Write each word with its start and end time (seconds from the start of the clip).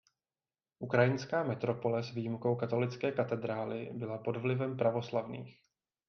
Ukrajinská 0.79 1.43
metropole 1.43 2.03
s 2.03 2.11
výjimkou 2.11 2.55
katolické 2.55 3.11
katedrály 3.11 3.89
byla 3.93 4.17
pod 4.17 4.37
vlivem 4.37 4.77
pravoslavných. 4.77 5.61